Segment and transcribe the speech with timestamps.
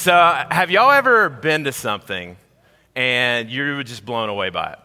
[0.00, 2.38] So, have y'all ever been to something
[2.96, 4.78] and you were just blown away by it?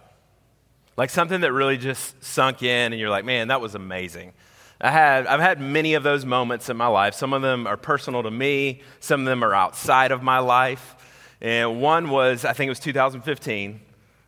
[0.98, 4.34] Like something that really just sunk in and you're like, man, that was amazing.
[4.82, 7.14] I had, I've had many of those moments in my life.
[7.14, 10.98] Some of them are personal to me, some of them are outside of my life.
[11.40, 13.80] And one was, I think it was 2015.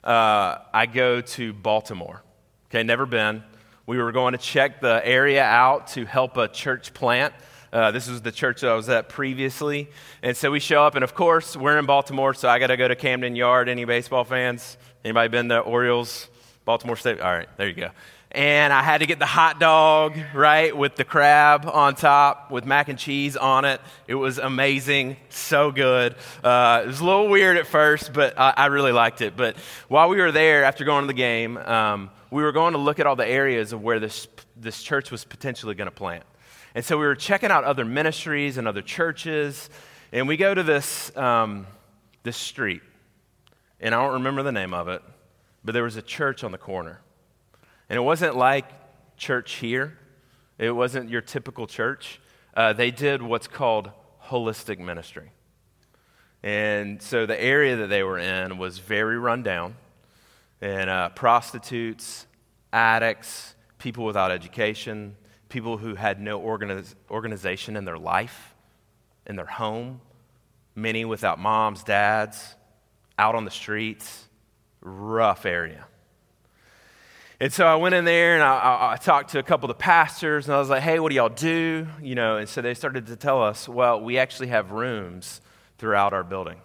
[0.06, 2.24] Uh, I go to Baltimore.
[2.70, 3.44] Okay, never been.
[3.88, 7.34] We were going to check the area out to help a church plant.
[7.72, 9.90] Uh, this was the church that I was at previously.
[10.22, 12.78] And so we show up, and of course, we're in Baltimore, so I got to
[12.78, 13.70] go to Camden Yard.
[13.70, 14.78] Any baseball fans?
[15.04, 16.28] Anybody been to Orioles,
[16.66, 17.20] Baltimore State?
[17.20, 17.90] All right, there you go.
[18.32, 22.66] And I had to get the hot dog, right, with the crab on top, with
[22.66, 23.80] mac and cheese on it.
[24.06, 26.14] It was amazing, so good.
[26.44, 29.38] Uh, it was a little weird at first, but I, I, really liked it.
[29.38, 29.56] But
[29.88, 33.00] while we were there, after going to the game, um, we were going to look
[33.00, 36.24] at all the areas of where this, this church was potentially going to plant.
[36.78, 39.68] And so we were checking out other ministries and other churches,
[40.12, 41.66] and we go to this, um,
[42.22, 42.84] this street,
[43.80, 45.02] and I don't remember the name of it,
[45.66, 47.02] but there was a church on the corner.
[47.90, 48.66] And it wasn't like
[49.18, 49.98] church here,
[50.60, 52.22] it wasn't your typical church.
[52.56, 53.90] Uh, they did what's called
[54.26, 55.32] holistic ministry.
[56.44, 59.78] And so the area that they were in was very rundown,
[60.62, 62.28] and uh, prostitutes,
[62.72, 65.16] addicts, people without education,
[65.50, 68.54] people who had no organiz- organization in their life,
[69.26, 70.02] in their home,
[70.76, 72.56] many without moms, dads,
[73.18, 74.26] out on the streets.
[74.82, 75.86] Rough area.
[77.40, 79.78] And so I went in there and I, I, I, talked to a couple of
[79.78, 81.88] the pastors and I was like, hey, what do y'all do?
[82.02, 85.42] You know, and so they started to tell us, well, we actually have rooms
[85.78, 86.60] throughout our building.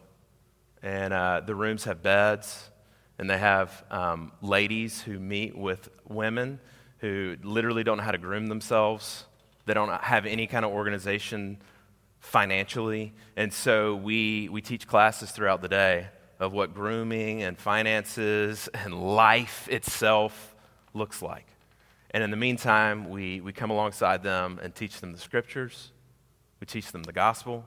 [0.82, 2.70] And uh, the rooms have beds
[3.18, 6.58] and they have um, ladies who meet with women
[7.02, 9.24] who literally don't know how to groom themselves.
[9.66, 11.58] They don't have any kind of organization
[12.20, 13.12] financially.
[13.36, 16.06] And so we, we teach classes throughout the day
[16.38, 20.54] of what grooming and finances and life itself
[20.94, 21.46] looks like.
[22.12, 25.90] And in the meantime, we, we come alongside them and teach them the scriptures.
[26.60, 27.64] We teach them the gospel.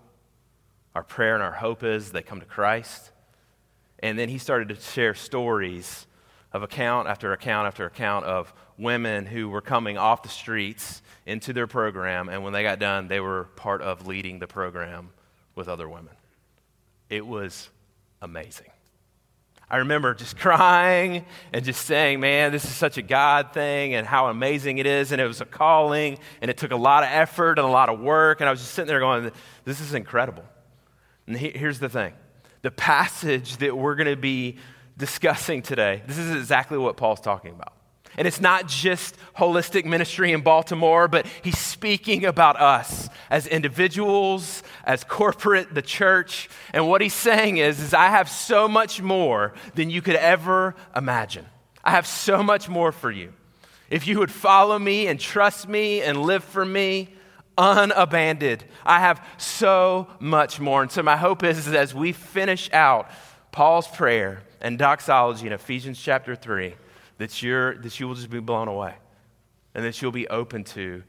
[0.95, 3.11] Our prayer and our hope is they come to Christ.
[3.99, 6.07] And then he started to share stories
[6.53, 11.53] of account after account after account of women who were coming off the streets into
[11.53, 15.09] their program, and when they got done, they were part of leading the program
[15.55, 16.13] with other women.
[17.09, 17.69] It was
[18.21, 18.67] amazing.
[19.69, 24.05] I remember just crying and just saying, man, this is such a God thing and
[24.05, 25.11] how amazing it is.
[25.11, 27.89] And it was a calling and it took a lot of effort and a lot
[27.89, 28.41] of work.
[28.41, 29.31] And I was just sitting there going,
[29.63, 30.45] this is incredible.
[31.27, 32.13] And here's the thing
[32.61, 34.57] the passage that we're going to be
[34.97, 37.74] discussing today, this is exactly what Paul's talking about.
[38.17, 44.63] And it's not just holistic ministry in Baltimore, but he's speaking about us as individuals,
[44.85, 46.49] as corporate, the church.
[46.73, 50.75] And what he's saying is, is I have so much more than you could ever
[50.95, 51.45] imagine.
[51.83, 53.33] I have so much more for you.
[53.89, 57.09] If you would follow me and trust me and live for me,
[57.57, 60.81] unabandoned, I have so much more.
[60.81, 63.09] And so my hope is, is as we finish out
[63.51, 66.73] Paul's prayer, and doxology in Ephesians chapter 3
[67.17, 68.95] that, you're, that you will just be blown away
[69.73, 71.03] and that you'll be open to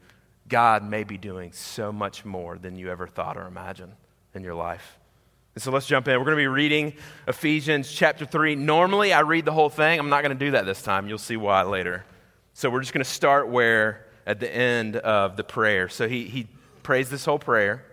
[0.47, 3.93] God may be doing so much more than you ever thought or imagined
[4.33, 4.97] in your life.
[5.55, 6.17] And so let's jump in.
[6.19, 6.93] We're going to be reading
[7.27, 8.55] Ephesians chapter 3.
[8.55, 9.99] Normally, I read the whole thing.
[9.99, 11.09] I'm not going to do that this time.
[11.09, 12.05] You'll see why later.
[12.53, 15.89] So we're just going to start where at the end of the prayer.
[15.89, 16.47] So he, he
[16.83, 17.83] prays this whole prayer,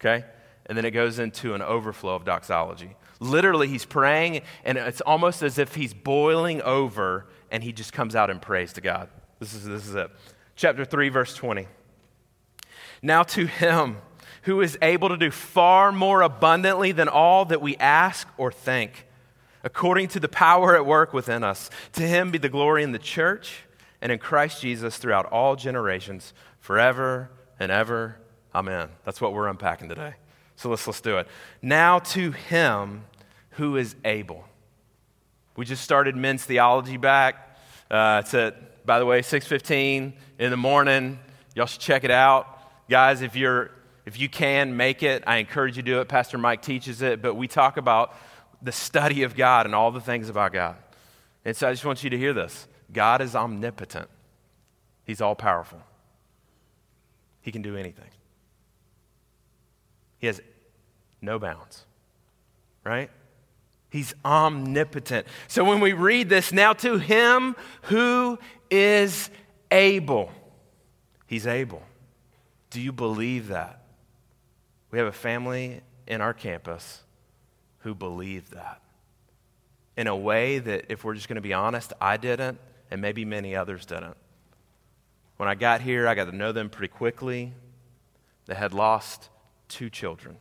[0.00, 0.24] okay?
[0.66, 2.94] And then it goes into an overflow of doxology.
[3.20, 8.14] Literally, he's praying, and it's almost as if he's boiling over, and he just comes
[8.14, 9.08] out and prays to God.
[9.38, 10.10] This is, this is it.
[10.56, 11.66] Chapter 3, verse 20.
[13.02, 13.98] Now to him
[14.42, 19.06] who is able to do far more abundantly than all that we ask or think,
[19.62, 22.98] according to the power at work within us, to him be the glory in the
[22.98, 23.64] church
[24.00, 28.16] and in Christ Jesus throughout all generations, forever and ever.
[28.54, 28.88] Amen.
[29.04, 30.14] That's what we're unpacking today.
[30.56, 31.28] So let's, let's do it.
[31.62, 33.04] Now to him
[33.50, 34.44] who is able.
[35.56, 37.47] We just started men's theology back.
[37.90, 41.18] Uh, it's at, by the way, 6.15 in the morning.
[41.54, 42.46] Y'all should check it out.
[42.88, 43.70] Guys, if, you're,
[44.06, 46.08] if you can make it, I encourage you to do it.
[46.08, 48.14] Pastor Mike teaches it, but we talk about
[48.62, 50.76] the study of God and all the things about God.
[51.44, 54.08] And so I just want you to hear this God is omnipotent,
[55.04, 55.80] He's all powerful,
[57.40, 58.10] He can do anything.
[60.18, 60.40] He has
[61.22, 61.84] no bounds,
[62.84, 63.10] right?
[63.90, 65.26] He's omnipotent.
[65.46, 68.38] So when we read this, now to him who
[68.70, 69.30] is
[69.70, 70.30] able,
[71.26, 71.82] he's able.
[72.70, 73.82] Do you believe that?
[74.90, 77.02] We have a family in our campus
[77.80, 78.80] who believed that
[79.96, 82.58] in a way that, if we're just going to be honest, I didn't,
[82.90, 84.16] and maybe many others didn't.
[85.38, 87.52] When I got here, I got to know them pretty quickly.
[88.46, 89.28] They had lost
[89.68, 90.36] two children,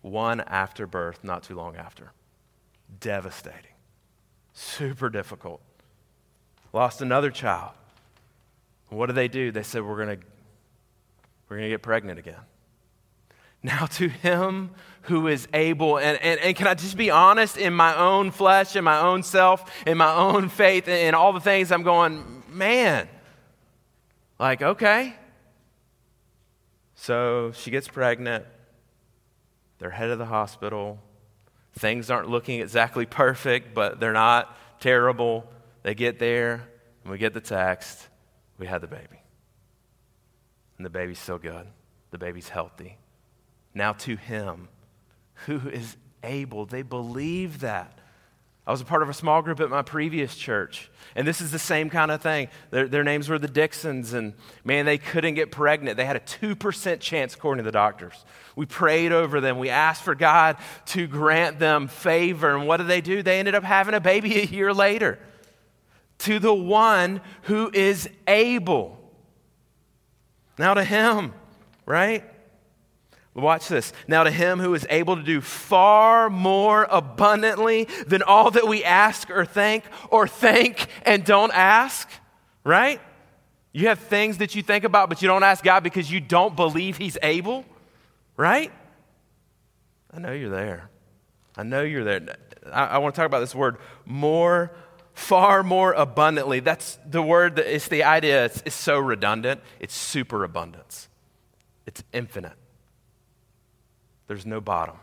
[0.00, 2.12] one after birth, not too long after.
[3.00, 3.74] Devastating,
[4.52, 5.60] super difficult.
[6.72, 7.72] Lost another child.
[8.88, 9.50] What do they do?
[9.50, 10.26] They said, We're going to
[11.48, 12.40] we're going to get pregnant again.
[13.62, 14.70] Now, to him
[15.02, 18.76] who is able, and, and, and can I just be honest, in my own flesh,
[18.76, 23.08] in my own self, in my own faith, and all the things, I'm going, man,
[24.38, 25.16] like, okay.
[26.94, 28.44] So she gets pregnant.
[29.78, 31.00] They're headed to the hospital.
[31.78, 35.50] Things aren't looking exactly perfect, but they're not terrible.
[35.82, 36.68] They get there,
[37.02, 38.08] and we get the text.
[38.58, 39.22] We had the baby.
[40.76, 41.66] And the baby's still good.
[42.10, 42.98] The baby's healthy.
[43.74, 44.68] Now to him
[45.46, 46.66] who is able.
[46.66, 47.98] They believe that.
[48.68, 51.50] I was a part of a small group at my previous church, and this is
[51.50, 52.48] the same kind of thing.
[52.70, 55.96] Their, their, names were the Dixons, and man, they couldn't get pregnant.
[55.96, 58.26] They had a 2% chance, according to the doctors.
[58.56, 59.58] We prayed over them.
[59.58, 63.22] We asked for God to grant them favor, and what did they do?
[63.22, 65.18] They ended up having a baby a year later.
[66.18, 68.98] To the one who is able.
[70.58, 71.32] Now to him,
[71.86, 72.22] right?
[73.38, 73.92] Watch this.
[74.08, 78.82] Now, to him who is able to do far more abundantly than all that we
[78.82, 82.08] ask or think, or think and don't ask,
[82.64, 83.00] right?
[83.72, 86.56] You have things that you think about, but you don't ask God because you don't
[86.56, 87.64] believe He's able,
[88.36, 88.72] right?
[90.12, 90.90] I know you're there.
[91.56, 92.36] I know you're there.
[92.72, 94.72] I, I want to talk about this word more,
[95.14, 96.58] far more abundantly.
[96.58, 99.60] That's the word that it's the idea, it's, it's so redundant.
[99.78, 101.08] It's superabundance,
[101.86, 102.57] it's infinite.
[104.28, 104.96] There's no bottom.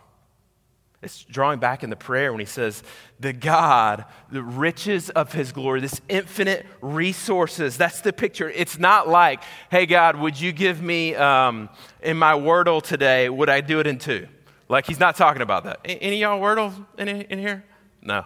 [1.02, 2.82] It's drawing back in the prayer when he says,
[3.20, 7.78] The God, the riches of his glory, this infinite resources.
[7.78, 8.50] That's the picture.
[8.50, 11.70] It's not like, Hey, God, would you give me um,
[12.02, 14.28] in my Wordle today, would I do it in two?
[14.68, 15.80] Like, he's not talking about that.
[15.86, 17.64] Any y'all Wordle in, in here?
[18.02, 18.16] No.
[18.16, 18.26] All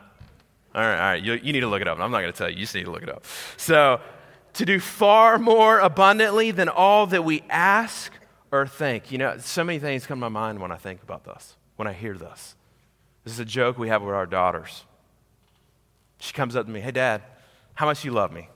[0.81, 1.23] right, all right.
[1.23, 1.99] You, you need to look it up.
[1.99, 2.55] I'm not going to tell you.
[2.55, 3.25] You just need to look it up.
[3.57, 3.99] So,
[4.53, 8.13] to do far more abundantly than all that we ask
[8.51, 9.11] or think.
[9.11, 11.87] You know, so many things come to my mind when I think about this, when
[11.87, 12.55] I hear this.
[13.23, 14.83] This is a joke we have with our daughters.
[16.19, 17.21] She comes up to me, Hey, Dad,
[17.73, 18.49] how much you love me?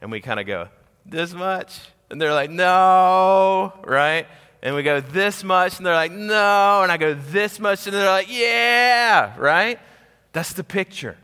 [0.00, 0.68] And we kind of go,
[1.04, 1.80] This much?
[2.10, 4.26] And they're like, No, right?
[4.62, 5.78] And we go, This much?
[5.78, 6.82] And they're like, No.
[6.82, 7.86] And I go, This much?
[7.86, 9.78] And they're like, Yeah, right?
[10.32, 11.16] That's the picture.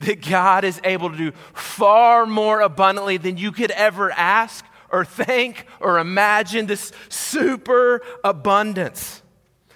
[0.00, 5.04] That God is able to do far more abundantly than you could ever ask or
[5.04, 9.22] think or imagine this super abundance.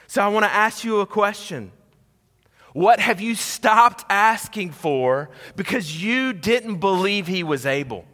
[0.07, 1.73] So I want to ask you a question.
[2.73, 8.05] What have you stopped asking for because you didn't believe he was able?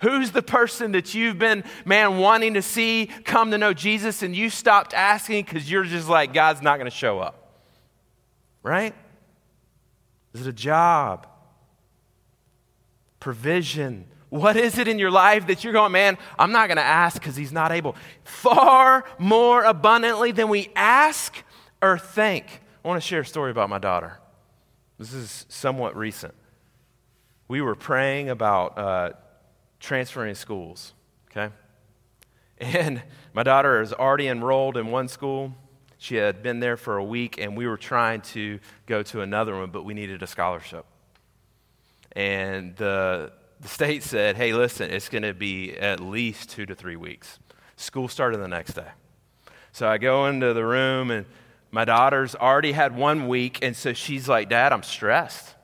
[0.00, 4.34] Who's the person that you've been, man, wanting to see come to know Jesus and
[4.34, 7.60] you stopped asking because you're just like, God's not going to show up?
[8.64, 8.94] Right?
[10.34, 11.28] Is it a job?
[13.20, 14.06] Provision?
[14.32, 17.20] What is it in your life that you're going, man, I'm not going to ask
[17.20, 17.96] because he's not able?
[18.24, 21.44] Far more abundantly than we ask
[21.82, 22.62] or think.
[22.82, 24.20] I want to share a story about my daughter.
[24.98, 26.32] This is somewhat recent.
[27.46, 29.10] We were praying about uh,
[29.80, 30.94] transferring schools,
[31.30, 31.52] okay?
[32.58, 33.02] And
[33.34, 35.52] my daughter is already enrolled in one school.
[35.98, 39.58] She had been there for a week, and we were trying to go to another
[39.58, 40.86] one, but we needed a scholarship.
[42.12, 46.74] And the the state said, hey, listen, it's going to be at least two to
[46.74, 47.38] three weeks.
[47.76, 48.88] School started the next day.
[49.70, 51.26] So I go into the room, and
[51.70, 55.54] my daughter's already had one week, and so she's like, Dad, I'm stressed.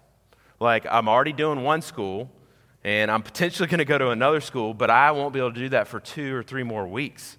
[0.60, 2.30] Like, I'm already doing one school,
[2.84, 5.60] and I'm potentially going to go to another school, but I won't be able to
[5.60, 7.36] do that for two or three more weeks.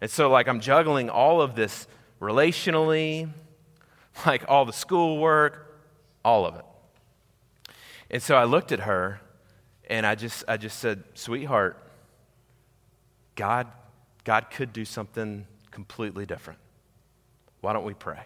[0.00, 1.88] And so, like, I'm juggling all of this
[2.20, 3.28] relationally,
[4.24, 5.76] like all the schoolwork,
[6.24, 6.64] all of it.
[8.08, 9.20] And so I looked at her
[9.86, 11.76] and I just, I just said, sweetheart,
[13.34, 13.68] God,
[14.24, 16.58] God could do something completely different.
[17.60, 18.20] Why don't we pray?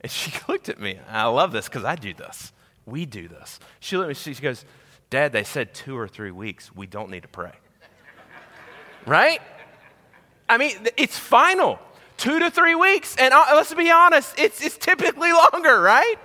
[0.00, 0.98] And she looked at me.
[1.08, 2.52] I love this because I do this.
[2.86, 3.60] We do this.
[3.78, 4.64] She looked at me, she goes,
[5.10, 6.74] Dad, they said two or three weeks.
[6.74, 7.52] We don't need to pray.
[9.06, 9.40] right?
[10.48, 11.78] I mean, it's final.
[12.16, 13.16] Two to three weeks.
[13.16, 16.16] And uh, let's be honest, it's, it's typically longer, right?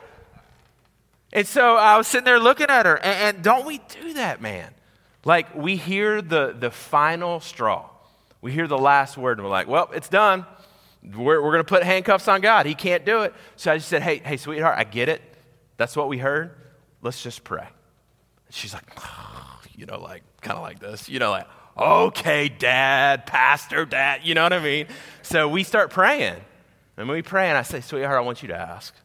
[1.35, 4.41] And so I was sitting there looking at her, and, and don't we do that,
[4.41, 4.73] man?
[5.25, 7.89] Like we hear the, the final straw.
[8.39, 10.45] We hear the last word, and we're like, well, it's done.
[11.03, 12.65] We're, we're going to put handcuffs on God.
[12.65, 13.33] He can't do it.
[13.57, 15.21] So I just said, hey, hey, sweetheart, I get it.
[15.75, 16.55] That's what we heard.
[17.01, 17.67] Let's just pray.
[18.49, 23.25] she's like, oh, you know, like, kind of like this, you know, like, okay, dad,
[23.25, 24.87] pastor, dad, you know what I mean?
[25.21, 26.37] So we start praying.
[26.95, 28.95] And we pray, and I say, sweetheart, I want you to ask.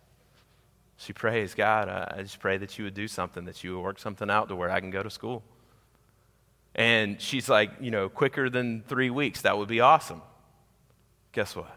[1.00, 3.98] She prays, God, I just pray that you would do something, that you would work
[3.98, 5.42] something out to where I can go to school.
[6.74, 10.20] And she's like, you know, quicker than three weeks, that would be awesome.
[11.32, 11.74] Guess what?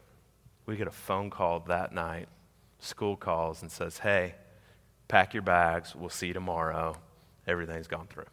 [0.66, 2.28] We get a phone call that night.
[2.80, 4.36] School calls and says, hey,
[5.08, 5.96] pack your bags.
[5.96, 6.98] We'll see you tomorrow.
[7.48, 8.26] Everything's gone through.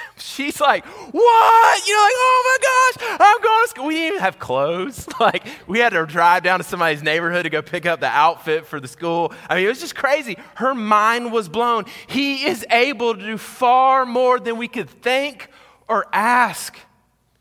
[0.18, 1.88] She's like, what?
[1.88, 3.86] You're like, oh my gosh, I'm going to school.
[3.86, 5.06] We didn't even have clothes.
[5.18, 8.66] Like, we had to drive down to somebody's neighborhood to go pick up the outfit
[8.66, 9.32] for the school.
[9.48, 10.36] I mean, it was just crazy.
[10.56, 11.86] Her mind was blown.
[12.06, 15.48] He is able to do far more than we could think
[15.88, 16.76] or ask.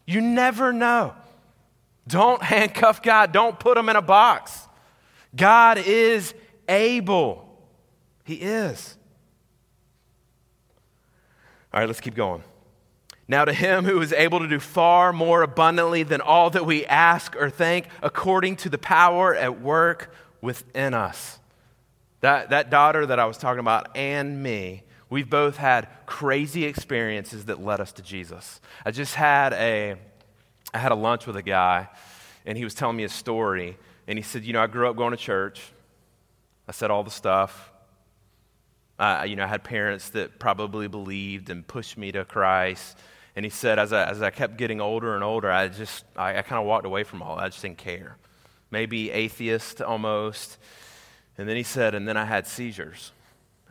[0.06, 1.14] You never know.
[2.08, 4.68] Don't handcuff God, don't put him in a box.
[5.36, 6.34] God is
[6.70, 7.46] able.
[8.24, 8.96] He is.
[11.76, 12.42] All right, let's keep going.
[13.28, 16.86] Now, to him who is able to do far more abundantly than all that we
[16.86, 21.38] ask or think, according to the power at work within us.
[22.22, 27.46] That, that daughter that I was talking about and me, we've both had crazy experiences
[27.46, 28.62] that led us to Jesus.
[28.86, 29.96] I just had a,
[30.74, 31.90] I had a lunch with a guy,
[32.46, 33.78] and he was telling me a story.
[34.08, 35.62] And he said, You know, I grew up going to church.
[36.70, 37.74] I said all the stuff.
[38.98, 42.98] Uh, you know, I had parents that probably believed and pushed me to Christ.
[43.36, 46.38] And he said, as I, as I kept getting older and older, I just, I,
[46.38, 47.38] I kind of walked away from all.
[47.38, 48.18] I just didn't care.
[48.72, 50.58] Maybe atheist almost.
[51.38, 53.12] And then he said, and then I had seizures.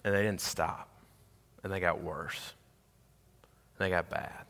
[0.05, 0.91] And they didn't stop.
[1.63, 2.53] And they got worse.
[3.79, 4.45] And they got bad.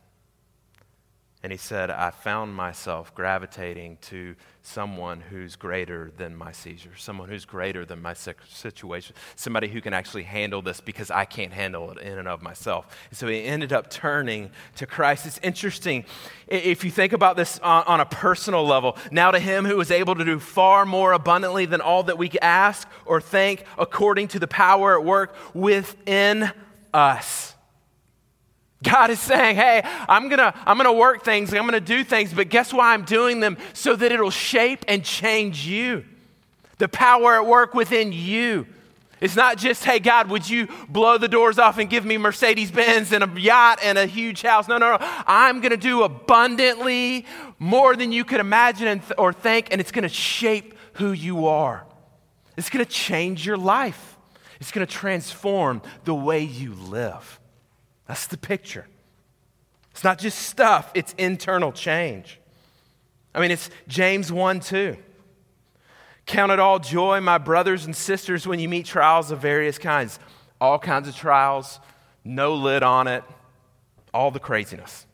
[1.44, 7.28] And he said, I found myself gravitating to someone who's greater than my seizure, someone
[7.28, 11.90] who's greater than my situation, somebody who can actually handle this because I can't handle
[11.90, 12.96] it in and of myself.
[13.10, 15.26] And so he ended up turning to Christ.
[15.26, 16.06] It's interesting
[16.48, 18.96] if you think about this on, a personal level.
[19.10, 22.30] Now, to him who is able to do far more abundantly than all that we
[22.40, 26.50] ask or think, according to the power at work within
[26.94, 27.53] us.
[28.84, 32.48] God is saying, hey, I'm gonna, I'm gonna work things, I'm gonna do things, but
[32.48, 33.56] guess why I'm doing them?
[33.72, 36.04] So that it'll shape and change you.
[36.78, 38.66] The power at work within you.
[39.20, 42.70] It's not just, hey, God, would you blow the doors off and give me Mercedes
[42.70, 44.68] Benz and a yacht and a huge house?
[44.68, 44.98] No, no, no.
[45.26, 47.24] I'm going to do abundantly
[47.58, 51.86] more than you could imagine or think, and it's going to shape who you are.
[52.56, 54.18] It's going to change your life,
[54.60, 57.40] it's going to transform the way you live.
[58.06, 58.86] That's the picture.
[59.90, 62.40] It's not just stuff, it's internal change.
[63.34, 64.96] I mean, it's James 1 2.
[66.26, 70.18] Count it all joy, my brothers and sisters, when you meet trials of various kinds.
[70.60, 71.80] All kinds of trials,
[72.24, 73.22] no lid on it,
[74.12, 75.06] all the craziness.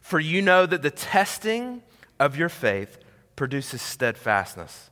[0.00, 1.82] For you know that the testing
[2.18, 2.98] of your faith
[3.36, 4.90] produces steadfastness.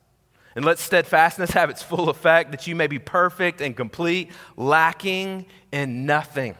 [0.54, 5.46] And let steadfastness have its full effect, that you may be perfect and complete, lacking
[5.72, 6.56] in nothing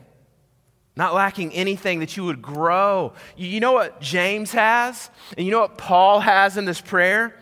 [0.99, 3.13] not lacking anything that you would grow.
[3.37, 5.11] You know what James has?
[5.37, 7.39] And you know what Paul has in this prayer?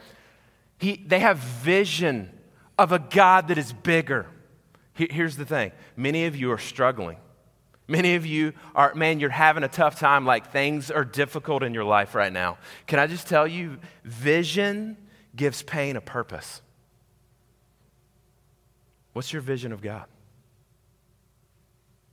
[0.78, 2.30] He, they have vision
[2.78, 4.26] of a God that is bigger.
[4.92, 7.16] Here's the thing many of you are struggling.
[7.88, 11.72] Many of you are, man, you're having a tough time, like things are difficult in
[11.72, 12.58] your life right now.
[12.86, 14.98] Can I just tell you, vision
[15.34, 16.60] gives pain a purpose.
[19.14, 20.06] What's your vision of God?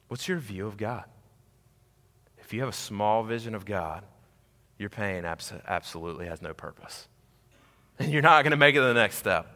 [0.07, 1.05] What's your view of God?
[2.53, 4.03] If you have a small vision of God,
[4.77, 7.07] your pain abs- absolutely has no purpose.
[7.97, 9.47] And you're not going to make it to the next step.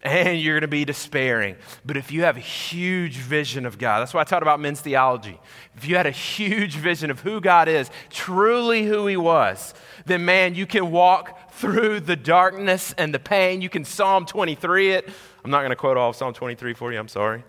[0.00, 1.56] And you're going to be despairing.
[1.84, 4.80] But if you have a huge vision of God, that's why I talked about men's
[4.80, 5.40] theology.
[5.74, 9.74] If you had a huge vision of who God is, truly who He was,
[10.06, 13.60] then man, you can walk through the darkness and the pain.
[13.60, 15.08] You can Psalm 23 it.
[15.44, 17.42] I'm not going to quote all of Psalm 23 for you, I'm sorry.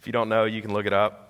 [0.00, 1.27] If you don't know, you can look it up.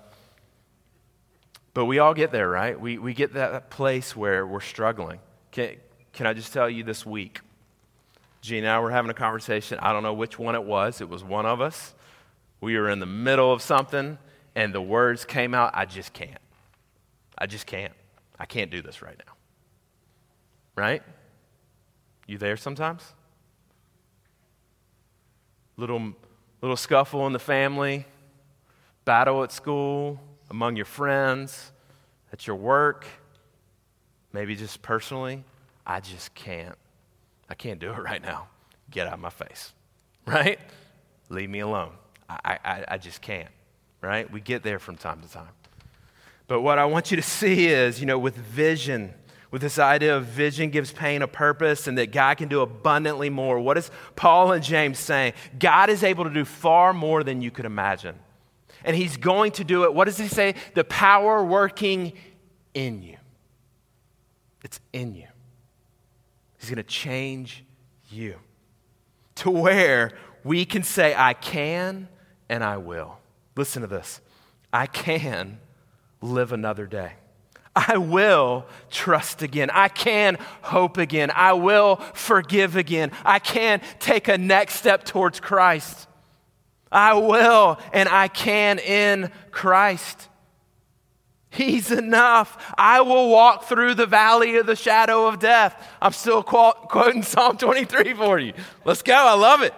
[1.79, 2.81] But we all get there, right?
[2.81, 5.21] We, we get that place where we're struggling.
[5.53, 5.77] Can,
[6.13, 7.39] can I just tell you this week?
[8.41, 9.79] Gene and I were having a conversation.
[9.81, 11.01] I don't know which one it was.
[11.01, 11.95] It was one of us.
[12.61, 14.19] We were in the middle of something,
[14.57, 16.41] and the words came out I just can't.
[17.39, 17.93] I just can't.
[18.41, 19.35] I can't do this right now.
[20.75, 21.05] Right?
[22.27, 23.05] You there sometimes?
[25.77, 26.13] Little,
[26.61, 28.05] little scuffle in the family,
[29.05, 30.19] battle at school,
[30.51, 31.73] among your friends,
[32.33, 33.07] at your work,
[34.33, 35.45] maybe just personally,
[35.87, 36.77] I just can't.
[37.49, 38.49] I can't do it right now.
[38.91, 39.73] Get out of my face,
[40.27, 40.59] right?
[41.29, 41.93] Leave me alone.
[42.29, 43.49] I, I, I just can't,
[44.01, 44.31] right?
[44.31, 45.49] We get there from time to time.
[46.47, 49.13] But what I want you to see is, you know, with vision,
[49.51, 53.31] with this idea of vision gives pain a purpose and that God can do abundantly
[53.31, 53.61] more.
[53.61, 55.35] What is Paul and James saying?
[55.59, 58.15] God is able to do far more than you could imagine.
[58.85, 59.95] And he's going to do it.
[59.95, 60.55] What does he say?
[60.75, 62.13] The power working
[62.75, 63.17] in you.
[64.63, 65.27] It's in you.
[66.59, 67.65] He's going to change
[68.11, 68.37] you
[69.37, 70.13] to where
[70.45, 72.09] we can say, I can
[72.49, 73.19] and I will.
[73.57, 74.21] Listen to this
[74.73, 75.59] I can
[76.21, 77.13] live another day.
[77.75, 79.71] I will trust again.
[79.73, 81.31] I can hope again.
[81.33, 83.13] I will forgive again.
[83.25, 86.08] I can take a next step towards Christ.
[86.91, 90.29] I will and I can in Christ.
[91.51, 92.73] He's enough.
[92.77, 95.97] I will walk through the valley of the shadow of death.
[96.01, 98.53] I'm still quoting Psalm 23 for you.
[98.85, 99.15] Let's go.
[99.15, 99.75] I love it.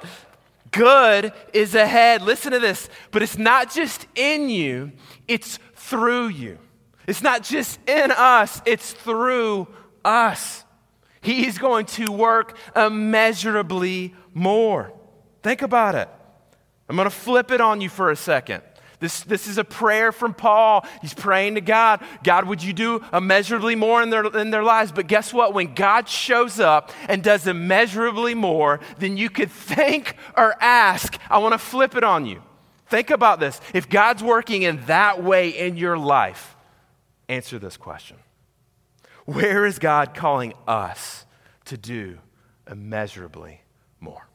[0.72, 2.22] Good is ahead.
[2.22, 2.88] Listen to this.
[3.10, 4.92] But it's not just in you,
[5.28, 6.58] it's through you.
[7.06, 9.66] It's not just in us, it's through
[10.04, 10.64] us.
[11.20, 14.92] He's going to work immeasurably more.
[15.42, 16.08] Think about it.
[16.90, 18.64] I'm going to flip it on you for a second.
[18.98, 20.84] This, this is a prayer from Paul.
[21.00, 22.02] He's praying to God.
[22.24, 24.90] God, would you do immeasurably more in their, in their lives?
[24.90, 25.54] But guess what?
[25.54, 31.38] When God shows up and does immeasurably more than you could think or ask, I
[31.38, 32.42] want to flip it on you.
[32.88, 33.60] Think about this.
[33.72, 36.56] If God's working in that way in your life,
[37.28, 38.16] answer this question
[39.26, 41.24] Where is God calling us
[41.66, 42.18] to do
[42.68, 43.60] immeasurably
[44.00, 44.29] more?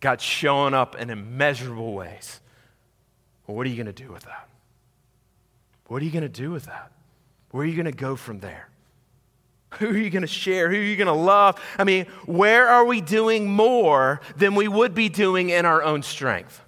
[0.00, 2.40] God's showing up in immeasurable ways.
[3.46, 4.48] Well, what are you going to do with that?
[5.86, 6.92] What are you going to do with that?
[7.50, 8.68] Where are you going to go from there?
[9.78, 10.70] Who are you going to share?
[10.70, 11.60] Who are you going to love?
[11.78, 16.02] I mean, where are we doing more than we would be doing in our own
[16.02, 16.62] strength?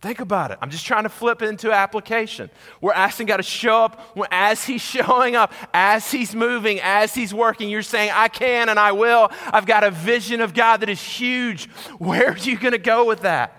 [0.00, 0.58] Think about it.
[0.62, 2.48] I'm just trying to flip it into application.
[2.80, 7.34] We're asking God to show up as He's showing up, as He's moving, as He's
[7.34, 7.68] working.
[7.68, 9.30] You're saying, I can and I will.
[9.46, 11.66] I've got a vision of God that is huge.
[11.98, 13.56] Where are you going to go with that?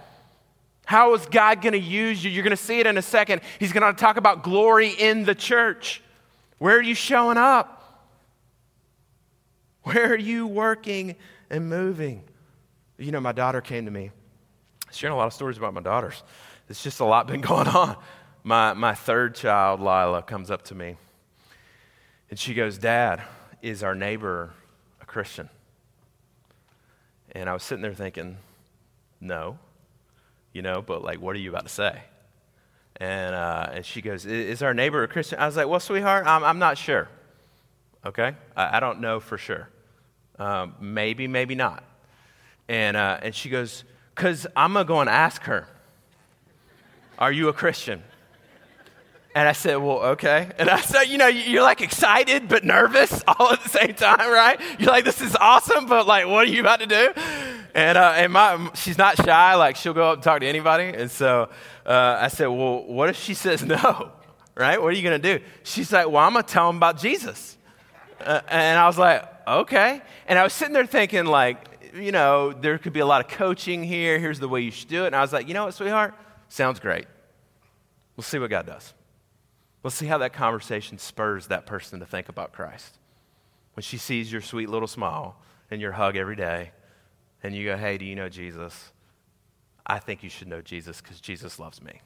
[0.86, 2.32] How is God going to use you?
[2.32, 3.42] You're going to see it in a second.
[3.60, 6.02] He's going to talk about glory in the church.
[6.58, 7.78] Where are you showing up?
[9.84, 11.16] Where are you working
[11.50, 12.24] and moving?
[12.98, 14.12] You know, my daughter came to me,
[14.92, 16.24] sharing a lot of stories about my daughters.
[16.70, 17.98] It's just a lot been going on.
[18.44, 20.98] My, my third child, Lila, comes up to me
[22.30, 23.22] and she goes, Dad,
[23.62, 24.52] is our neighbor
[25.02, 25.50] a Christian?
[27.34, 28.38] And I was sitting there thinking,
[29.20, 29.58] No
[30.54, 32.02] you know, but like, what are you about to say?
[32.98, 35.40] And, uh, and she goes, Is our neighbor a Christian?
[35.40, 37.08] I was like, Well, sweetheart, I'm, I'm not sure.
[38.06, 38.36] Okay?
[38.56, 39.70] I, I don't know for sure.
[40.38, 41.84] Um, maybe, maybe not.
[42.68, 43.84] And, uh, and she goes,
[44.16, 45.68] Because I'm going to go and ask her,
[47.18, 48.04] Are you a Christian?
[49.34, 50.52] And I said, Well, okay.
[50.58, 54.30] And I said, You know, you're like excited but nervous all at the same time,
[54.32, 54.60] right?
[54.80, 57.14] You're like, This is awesome, but like, what are you about to do?
[57.74, 59.56] And, uh, and my, she's not shy.
[59.56, 60.96] Like, she'll go up and talk to anybody.
[60.96, 61.50] And so
[61.86, 64.12] uh, I said, Well, what if she says no?
[64.56, 64.82] Right?
[64.82, 65.44] What are you going to do?
[65.64, 67.58] She's like, Well, I'm going to tell him about Jesus.
[68.20, 70.02] Uh, and I was like, Okay.
[70.28, 73.32] And I was sitting there thinking, like, you know, there could be a lot of
[73.32, 74.20] coaching here.
[74.20, 75.08] Here's the way you should do it.
[75.08, 76.14] And I was like, You know what, sweetheart?
[76.50, 77.08] Sounds great.
[78.16, 78.94] We'll see what God does.
[79.84, 82.98] Let's see how that conversation spurs that person to think about Christ.
[83.74, 85.38] When she sees your sweet little smile
[85.72, 86.72] and your hug every day,
[87.44, 88.92] and you go, hey, do you know Jesus?
[89.86, 92.02] I think you should know Jesus because Jesus loves me.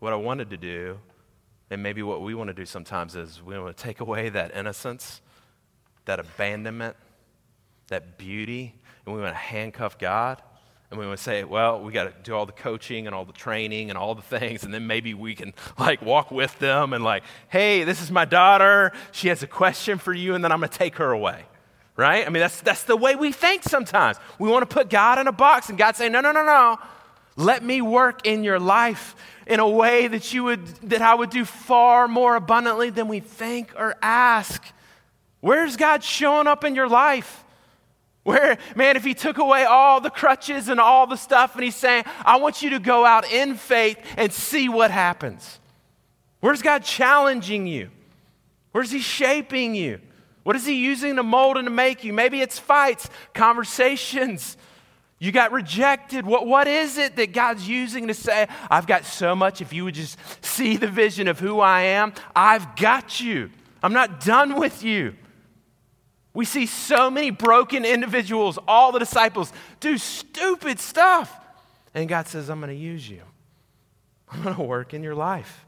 [0.00, 0.98] What I wanted to do,
[1.70, 4.54] and maybe what we want to do sometimes, is we want to take away that
[4.54, 5.20] innocence,
[6.04, 6.96] that abandonment,
[7.88, 8.74] that beauty,
[9.04, 10.42] and we want to handcuff God
[10.90, 13.26] and we want to say, well, we got to do all the coaching and all
[13.26, 16.92] the training and all the things, and then maybe we can like walk with them
[16.92, 18.92] and like, hey, this is my daughter.
[19.12, 21.44] She has a question for you, and then I'm going to take her away.
[21.94, 22.24] Right?
[22.24, 24.18] I mean, that's, that's the way we think sometimes.
[24.38, 26.78] We want to put God in a box, and God say, no, no, no, no.
[27.36, 29.14] Let me work in your life
[29.46, 33.20] in a way that you would that I would do far more abundantly than we
[33.20, 34.62] think or ask.
[35.40, 37.44] Where's God showing up in your life?
[38.28, 41.74] Where, man, if he took away all the crutches and all the stuff and he's
[41.74, 45.58] saying, I want you to go out in faith and see what happens.
[46.40, 47.88] Where's God challenging you?
[48.72, 49.98] Where's he shaping you?
[50.42, 52.12] What is he using to mold and to make you?
[52.12, 54.58] Maybe it's fights, conversations.
[55.18, 56.26] You got rejected.
[56.26, 59.62] What, what is it that God's using to say, I've got so much?
[59.62, 63.48] If you would just see the vision of who I am, I've got you.
[63.82, 65.14] I'm not done with you.
[66.38, 71.36] We see so many broken individuals, all the disciples, do stupid stuff.
[71.94, 73.22] And God says, I'm going to use you.
[74.30, 75.66] I'm going to work in your life.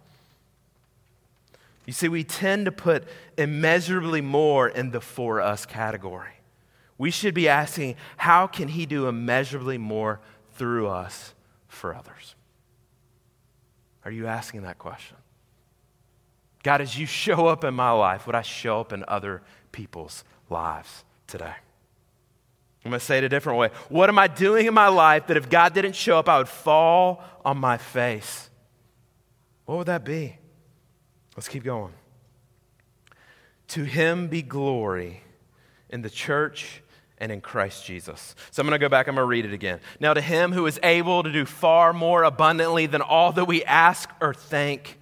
[1.86, 3.02] You see, we tend to put
[3.36, 6.34] immeasurably more in the for us category.
[6.98, 10.20] We should be asking, how can He do immeasurably more
[10.52, 11.34] through us
[11.66, 12.36] for others?
[14.04, 15.16] Are you asking that question?
[16.62, 20.22] God, as you show up in my life, would I show up in other people's
[20.50, 21.54] lives today?
[22.84, 23.70] I'm going to say it a different way.
[23.88, 26.48] What am I doing in my life that if God didn't show up, I would
[26.48, 28.48] fall on my face?
[29.66, 30.36] What would that be?
[31.36, 31.92] Let's keep going.
[33.68, 35.22] To him be glory
[35.90, 36.82] in the church
[37.18, 38.34] and in Christ Jesus.
[38.50, 39.80] So I'm going to go back, I'm going to read it again.
[40.00, 43.62] Now, to him who is able to do far more abundantly than all that we
[43.64, 44.98] ask or think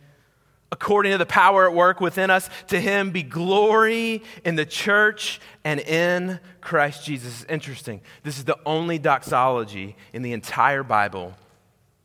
[0.70, 2.48] according to the power at work within us.
[2.68, 7.44] To him be glory in the church and in Christ Jesus.
[7.48, 8.00] Interesting.
[8.22, 11.35] This is the only doxology in the entire Bible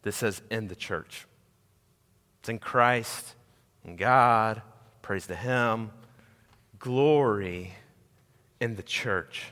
[0.03, 1.25] that says in the church.
[2.39, 3.35] It's in Christ,
[3.85, 4.61] in God,
[5.01, 5.91] praise to him,
[6.77, 7.73] glory
[8.59, 9.45] in the church.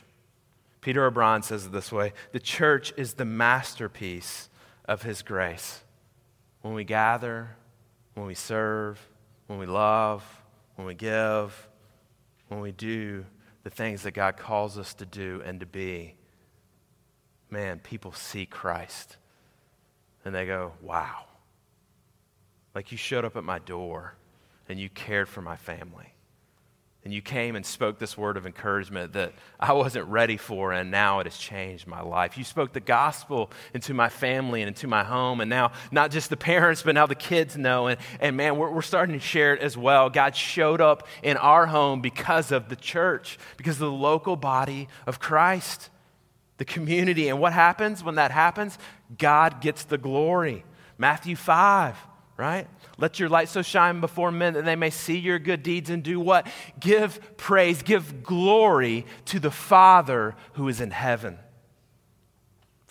[0.81, 4.49] Peter O'Brien says it this way The church is the masterpiece
[4.85, 5.81] of his grace.
[6.61, 7.55] When we gather,
[8.13, 8.99] when we serve,
[9.47, 10.23] when we love,
[10.75, 11.67] when we give,
[12.47, 13.25] when we do
[13.63, 16.15] the things that God calls us to do and to be,
[17.49, 19.17] man, people see Christ
[20.25, 21.25] and they go, wow.
[22.73, 24.15] Like you showed up at my door
[24.69, 26.13] and you cared for my family
[27.03, 30.91] and you came and spoke this word of encouragement that I wasn't ready for, and
[30.91, 32.37] now it has changed my life.
[32.37, 36.29] You spoke the gospel into my family and into my home, and now not just
[36.29, 37.87] the parents, but now the kids know.
[37.87, 40.11] And, and man, we're, we're starting to share it as well.
[40.11, 44.87] God showed up in our home because of the church, because of the local body
[45.07, 45.89] of Christ,
[46.57, 47.29] the community.
[47.29, 48.77] And what happens when that happens?
[49.17, 50.65] God gets the glory.
[50.99, 51.97] Matthew 5,
[52.41, 52.67] right?
[52.97, 56.01] Let your light so shine before men that they may see your good deeds and
[56.01, 56.47] do what?
[56.79, 61.37] Give praise, give glory to the Father who is in heaven.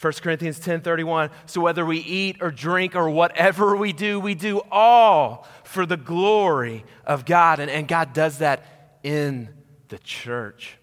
[0.01, 4.63] 1 Corinthians 10:31 So whether we eat or drink or whatever we do we do
[4.71, 9.49] all for the glory of God and, and God does that in
[9.89, 10.79] the church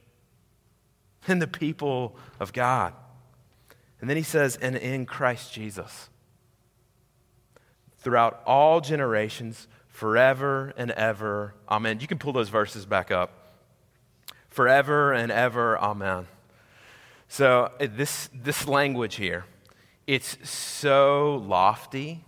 [1.26, 2.94] in the people of God.
[4.02, 6.10] And then he says and in Christ Jesus
[8.08, 11.54] throughout all generations, forever and ever.
[11.68, 12.00] Amen.
[12.00, 13.58] You can pull those verses back up.
[14.48, 15.78] Forever and ever.
[15.78, 16.26] Amen.
[17.28, 19.44] So, uh, this, this language here,
[20.08, 22.24] it's so lofty,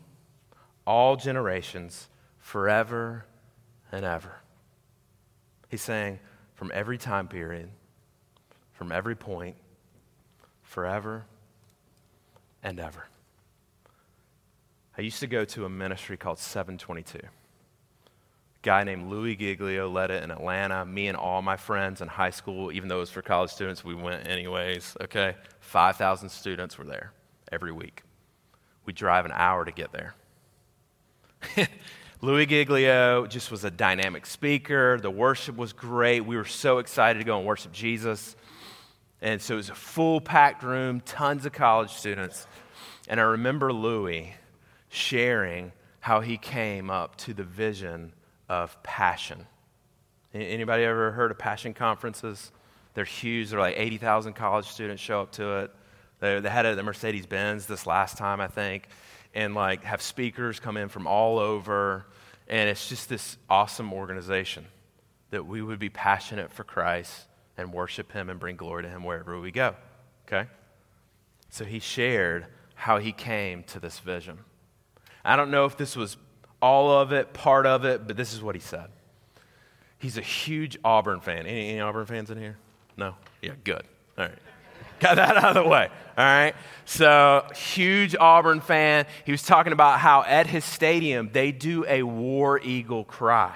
[0.85, 3.25] all generations, forever
[3.89, 4.41] and ever.
[5.69, 6.19] He's saying
[6.55, 7.69] from every time period,
[8.73, 9.55] from every point,
[10.61, 11.23] forever
[12.61, 13.05] and ever.
[14.99, 17.19] I used to go to a ministry called 722.
[17.19, 17.29] A
[18.61, 20.85] guy named Louie Giglio led it in Atlanta.
[20.85, 23.81] Me and all my friends in high school, even though it was for college students,
[23.81, 24.97] we went anyways.
[24.99, 25.37] Okay?
[25.61, 27.13] 5,000 students were there
[27.49, 28.03] every week.
[28.83, 30.15] We drive an hour to get there.
[32.21, 34.99] Louie Giglio just was a dynamic speaker.
[35.01, 36.25] The worship was great.
[36.25, 38.35] We were so excited to go and worship Jesus.
[39.21, 42.47] And so it was a full packed room, tons of college students.
[43.07, 44.33] And I remember Louie
[44.89, 45.71] sharing
[46.01, 48.13] how he came up to the vision
[48.47, 49.45] of passion.
[50.33, 52.51] Anybody ever heard of passion conferences?
[52.93, 53.49] They're huge.
[53.49, 55.71] They're like 80,000 college students show up to it.
[56.19, 58.87] They, they had it at the Mercedes Benz this last time, I think,
[59.33, 62.05] and like have speakers come in from all over.
[62.47, 64.65] And it's just this awesome organization
[65.29, 69.03] that we would be passionate for Christ and worship Him and bring glory to Him
[69.03, 69.75] wherever we go.
[70.27, 70.49] Okay?
[71.49, 74.39] So he shared how he came to this vision.
[75.23, 76.17] I don't know if this was
[76.61, 78.87] all of it, part of it, but this is what he said.
[79.97, 81.45] He's a huge Auburn fan.
[81.45, 82.57] Any, any Auburn fans in here?
[82.97, 83.15] No?
[83.41, 83.83] Yeah, good.
[84.17, 84.37] All right.
[84.99, 85.89] Got that out of the way.
[86.17, 86.53] All right.
[86.85, 89.05] So, huge Auburn fan.
[89.25, 93.55] He was talking about how at his stadium they do a war eagle cry.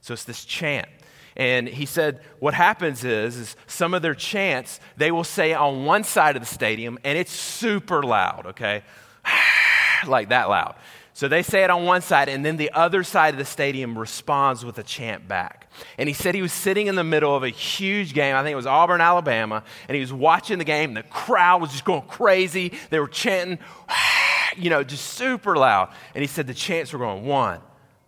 [0.00, 0.88] So, it's this chant.
[1.36, 5.84] And he said what happens is, is some of their chants they will say on
[5.84, 8.82] one side of the stadium, and it's super loud, okay?
[10.06, 10.76] like that loud.
[11.14, 13.98] So they say it on one side, and then the other side of the stadium
[13.98, 15.70] responds with a chant back.
[15.98, 18.34] And he said he was sitting in the middle of a huge game.
[18.34, 20.90] I think it was Auburn, Alabama, and he was watching the game.
[20.90, 22.72] And the crowd was just going crazy.
[22.88, 23.58] They were chanting,
[24.56, 25.92] you know, just super loud.
[26.14, 27.60] And he said the chants were going one,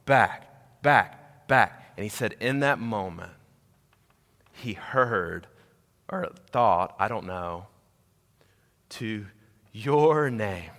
[0.06, 1.92] back, back, back.
[1.98, 3.32] And he said in that moment,
[4.52, 5.46] he heard
[6.08, 7.66] or thought, I don't know,
[8.90, 9.26] to
[9.72, 10.70] your name.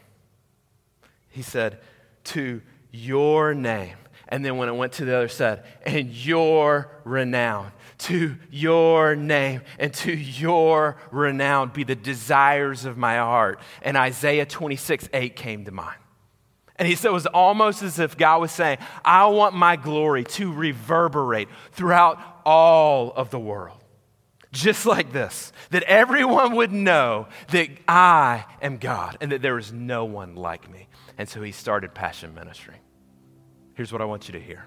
[1.36, 1.80] He said,
[2.26, 3.98] to your name.
[4.28, 9.62] And then when it went to the other side, and your renown, to your name
[9.80, 13.60] and to your renown be the desires of my heart.
[13.82, 16.00] And Isaiah 26, 8 came to mind.
[16.78, 20.24] And he said it was almost as if God was saying, I want my glory
[20.26, 23.80] to reverberate throughout all of the world.
[24.52, 29.72] Just like this, that everyone would know that I am God and that there is
[29.72, 30.88] no one like me.
[31.18, 32.76] And so he started Passion Ministry.
[33.74, 34.66] Here's what I want you to hear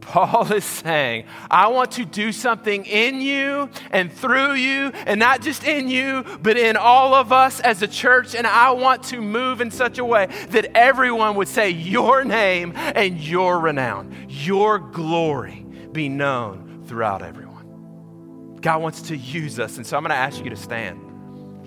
[0.00, 5.42] Paul is saying, I want to do something in you and through you, and not
[5.42, 8.34] just in you, but in all of us as a church.
[8.34, 12.72] And I want to move in such a way that everyone would say, Your name
[12.76, 18.56] and your renown, your glory be known throughout everyone.
[18.60, 19.76] God wants to use us.
[19.76, 21.00] And so I'm going to ask you to stand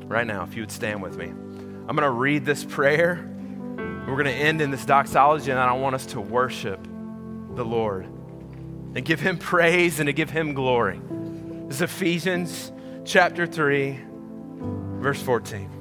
[0.10, 1.32] right now, if you would stand with me.
[1.92, 3.20] I'm going to read this prayer.
[3.76, 8.06] We're going to end in this doxology, and I want us to worship the Lord
[8.96, 11.02] and give him praise and to give him glory.
[11.68, 12.72] This is Ephesians
[13.04, 14.00] chapter 3,
[15.02, 15.81] verse 14.